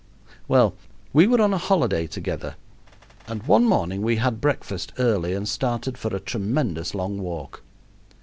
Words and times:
Well, 0.47 0.73
we 1.13 1.27
were 1.27 1.39
on 1.41 1.53
a 1.53 1.59
holiday 1.59 2.07
together, 2.07 2.55
and 3.27 3.43
one 3.43 3.65
morning 3.65 4.01
we 4.01 4.15
had 4.15 4.41
breakfast 4.41 4.91
early 4.97 5.35
and 5.35 5.47
started 5.47 5.95
for 5.95 6.07
a 6.15 6.19
tremendous 6.19 6.95
long 6.95 7.19
walk. 7.19 7.61